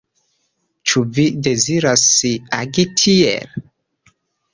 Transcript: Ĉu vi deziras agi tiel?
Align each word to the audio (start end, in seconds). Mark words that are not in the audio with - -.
Ĉu 0.91 1.03
vi 1.17 1.25
deziras 1.47 2.05
agi 2.61 2.87
tiel? 3.03 3.55